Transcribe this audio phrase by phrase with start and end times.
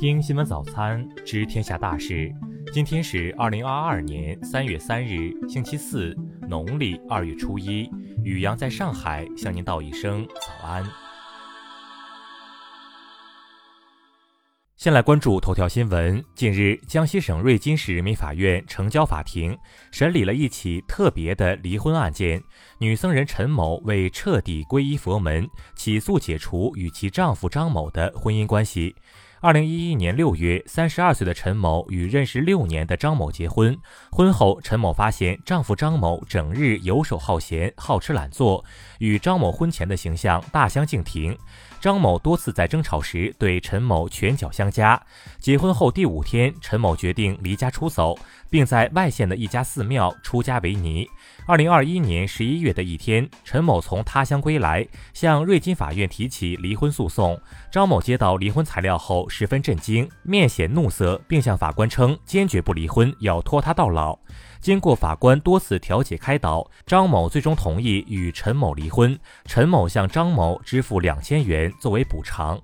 [0.00, 2.34] 听新闻早餐知天下大事。
[2.72, 6.16] 今天是二零二二年三月三日，星期四，
[6.48, 7.86] 农历二月初一。
[8.24, 10.82] 雨阳在上海向您道一声早安。
[14.74, 16.24] 先来关注头条新闻。
[16.34, 19.54] 近日，江西省瑞金市人民法院城郊法庭
[19.92, 22.42] 审理了一起特别的离婚案件。
[22.78, 25.46] 女僧人陈某为彻底皈依佛门，
[25.76, 28.96] 起诉解除与其丈夫张某的婚姻关系。
[29.42, 33.74] 二零一一年六月，三十二岁的陈某与认识六年的张某结婚。
[34.12, 38.62] 婚后，陈某发现丈夫张某整日游手好闲、好吃懒做，
[38.98, 41.34] 与张某婚前的形象大相径庭。
[41.80, 45.02] 张某多次在争吵时对陈某拳脚相加。
[45.38, 48.18] 结婚后第五天，陈某决定离家出走，
[48.50, 51.08] 并在外县的一家寺庙出家为尼。
[51.50, 57.36] 二零二一年十一月的一天，陈某从他乡归来，向瑞金法院提起离婚诉讼。
[57.72, 64.16] 张某接到离婚材料后十分震惊，面显怒色，并向法官称坚决不离婚，要拖他到老。
[64.60, 69.18] 经过法官多次调解开导，张某最终同意与陈某离婚。
[69.46, 72.60] 陈某向张某支付两千元作为补偿。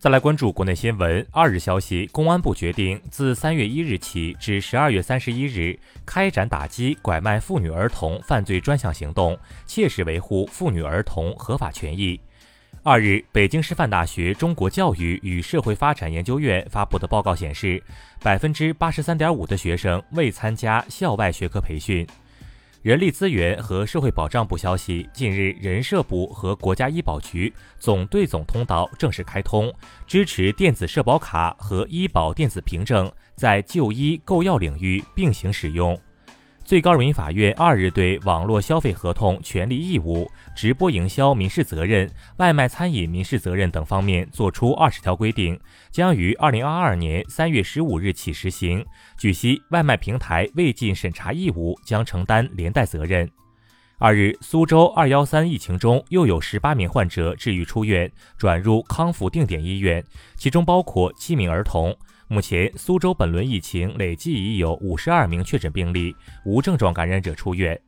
[0.00, 1.26] 再来关注国内新闻。
[1.32, 12.20] 二日消息，公安部决定自三月一日起至十二月三十一日，开展打击拐卖妇女儿童犯罪专项行动，切实维护妇女儿童合法权益。
[12.84, 17.82] 二日，北京师范大学中国教育与社会发展研究院发布的报告显示，
[18.22, 22.06] 百分之八十三点五的学生未参加校外学科培训。
[22.88, 29.70] 人力资源和社会保障部消息，近日，人社部和国家医保局总对总通道正式开通，
[30.06, 35.94] 支持电子社保卡和医保电子凭证在就医购药领域并行使用。
[36.68, 45.58] 最高人民法院二日对网络消费合同权利义务、直播营销民事责任、外卖餐饮民事责任等方面作出二十条规定，
[45.90, 48.84] 将于二零二二年三月十五日起实行。
[49.16, 53.26] 据悉，外卖平台未尽审查义务将承担连带责任。
[53.96, 60.04] 二日，苏州二幺三疫情中又有十八名患者治愈出院，转入康复定点医院，
[60.36, 61.96] 其中包括七名儿童。
[62.30, 67.80] 目前，苏州本轮疫情累计已有五十二名确诊病例，无症状感染者出院。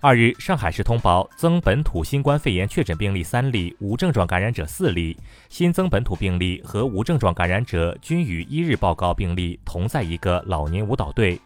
[0.00, 5.14] 二日，上海市通报增本土新冠肺炎确诊病例三例，无症状感染者四例。
[5.50, 11.38] 新增本土病例和无症状感染者均与一日报告病例同在一个老年舞蹈队。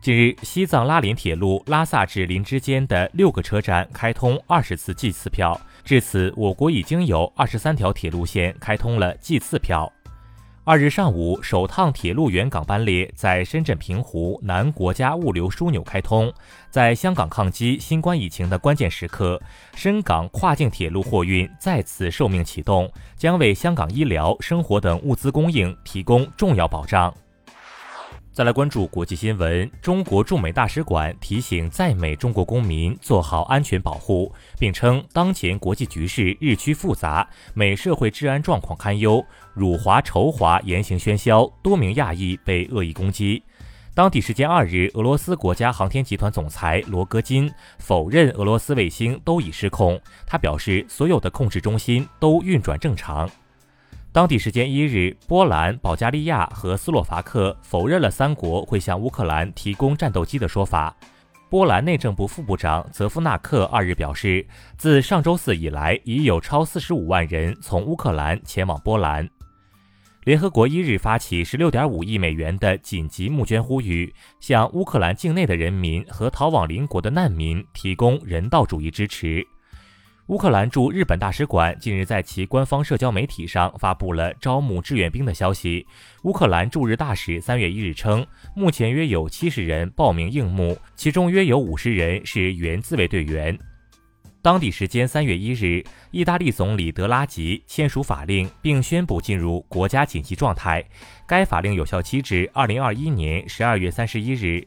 [0.00, 9.92] 近日，西藏拉林铁路拉萨至林之间的六个车站开通二十次计次票，至此，我国已经有二十三条铁路线开通了计次票。
[10.64, 16.32] 二日上午，首趟铁路原港班列在深圳平湖南国家物流枢纽开通。
[16.70, 19.42] 在香港抗击新冠疫情的关键时刻，
[19.74, 27.12] 深港跨境铁路货运再次受命启动，将为香港医疗、生活等物资供应提供重要保障。
[28.32, 29.70] 再来关注国际新闻。
[29.82, 39.22] 中国驻美大使馆提醒在美中国公民做好安全保护，并称当前国际局势日趋复杂，美社会治安状况堪忧，
[39.52, 43.42] 辱华仇华言行喧嚣，多名亚裔被恶意攻击。
[43.94, 53.28] 当地时间二日，俄罗斯国家航天集团总裁罗戈金否认俄罗斯卫星都已失控，他表示所有的控制中心都运转正常。
[54.12, 60.94] 当地时间一日，波兰、保加利亚和斯洛伐克否认了三国会向乌克兰提供战斗机的说法。
[61.48, 64.46] 波兰内政部副部长泽夫纳克二日表示，
[64.76, 69.26] 自上周四以来，已有超四十五万人从乌克兰前往波兰。
[70.24, 79.42] 联合国一日发起十六点五亿美元的紧急募捐呼吁，向乌克兰境内的人民和逃往邻国的难民提供人道主义支持。
[80.28, 85.84] 乌克兰驻日本大使馆近日在其官方社交媒体上发布了招募志愿兵的消息。
[86.22, 88.24] 乌克兰驻日大使三月一日称，
[88.54, 93.58] 目前约有七十人报名应募，其中约有五十人是原自卫队员。
[94.40, 100.84] 当地时间三月一日，意大利总理德拉吉签署法令，并宣布进入国家紧急状态。
[101.26, 104.64] 该法令有效期至二零二一年十二月三十一日。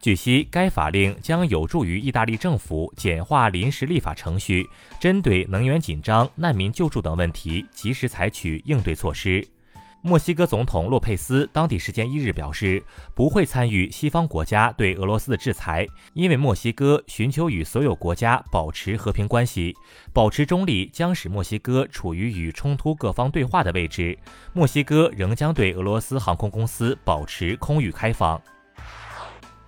[0.00, 4.68] 据悉，该法令将有助于意大利政府简化临时立法程序，
[5.00, 9.46] 针对能源紧张、难民救助等问题及时采取应对措施。
[10.00, 12.80] 墨西哥总统洛佩斯当地时间一日表示，
[13.16, 15.84] 不会参与西方国家对俄罗斯的制裁，
[16.14, 19.74] 因为墨西哥寻求与所有国家保持和平关系，
[20.12, 24.16] 保持中立将使墨西哥处于与冲突各方对话的位置。
[24.52, 28.40] 墨西哥仍将对俄罗斯航空公司保持空域开放。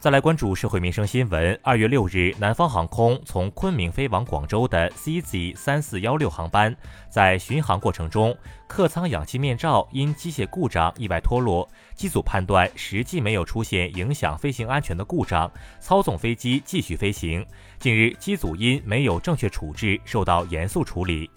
[0.00, 1.60] 再来关注社会民生新闻。
[1.62, 6.74] 二月六日，南方航空从昆明飞往广州的 CZ 三四幺六航班，
[7.10, 8.34] 在巡航过程中，
[8.66, 11.68] 客舱氧气面罩因机械故障意外脱落。
[11.94, 17.44] 机组判断实际没有出现影响飞行安全的故障，操纵飞机继续飞行。
[17.78, 21.30] 近日，机组因没有正确处置，受到严肃处理。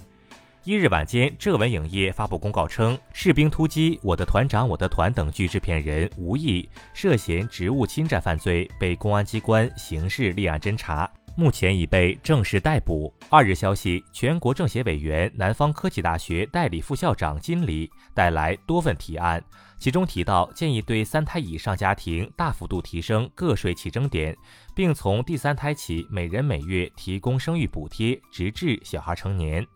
[0.65, 13.13] 一日晚间，浙文影业发布公告称，《士兵突击》《我的团长我的团》等剧制片人吴毅涉嫌职务侵占犯罪，被公安机关刑事立案侦查，目前已被正式逮捕。
[13.29, 19.43] 二日消息，全国政协委员、南方科技大学代理副校长金黎带来多份提案，
[19.77, 24.33] 其中提到建议对三胎以上家庭大幅度提升个税起征点，
[24.73, 29.67] 并从第三胎起每人每月提供生育补贴，直至小孩成年。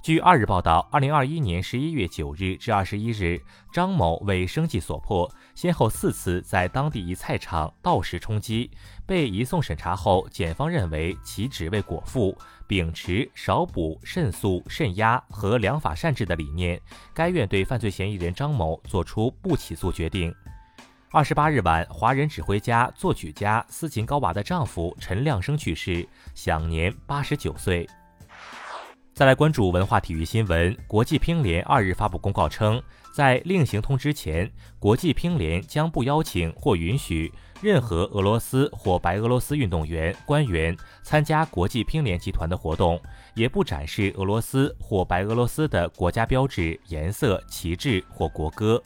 [0.00, 3.42] 据二日报道，二零二一年十一月九日至二十一日，
[3.72, 8.70] 张某为生计所迫，先后四次在当地一菜场盗食充饥，
[9.04, 12.34] 被移送审查后，检方认为其只为果腹，
[12.66, 16.80] 秉持少补、慎诉、慎压和良法善治的理念，
[17.12, 20.34] 该院对犯罪嫌疑人张某作出不起诉决定。
[21.10, 27.86] 二十八日晚，华人指挥家、作曲家斯琴高娃的丈夫陈亮生去世，享年八十九岁。
[29.18, 30.76] 再来关注文化体育新闻。
[30.86, 32.80] 国际乒联二日发布公告称，
[33.12, 34.48] 在另行通知前，
[34.78, 42.96] 国际乒联将不邀请或允许任何俄罗斯或白俄罗斯运动员、官员参加国际乒联集团的活动，
[43.34, 48.80] 也不展示俄罗斯或白俄罗斯的国家标志、颜色、旗帜或国歌。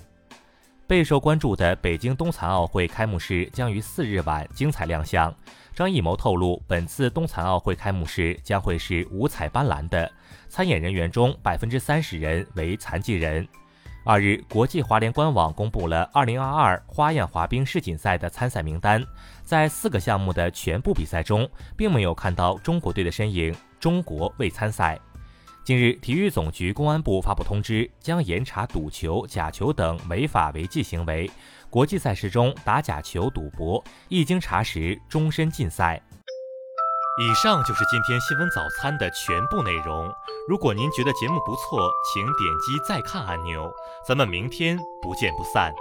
[0.87, 5.35] 备受关注的北京冬残奥会开幕式将于四日晚精彩亮相。
[5.75, 10.11] 张艺谋透露，本次冬残奥会开幕式将会是五彩斑斓的，
[10.49, 13.49] 参演人员中百分之三十人为残疾人。
[14.05, 19.03] 二日，国际滑联官网公布了二零二二花样滑冰世锦赛的参赛名单，
[19.45, 24.99] 在四个项目的全部比赛中，并没有看到中国队的身影，中国未参赛。
[25.65, 31.31] 近日，体育总局、公安部发布通知，将严查赌球、假球等违法违纪行为。
[31.71, 36.03] 国际赛事中打假球、赌博，一经查实，终身禁赛。
[37.21, 40.13] 以上就是今天新闻早餐的全部内容。
[40.49, 43.73] 如果您觉得节目不错，请点击再看按钮。
[44.05, 45.73] 咱们明天不见不散。